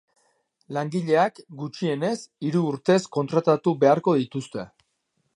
[0.77, 2.15] Langileak, gutxienez,
[2.47, 4.65] hiru urtez kontratatu beharko dituzte.